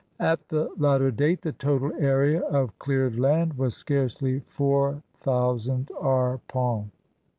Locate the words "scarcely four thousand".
3.75-5.91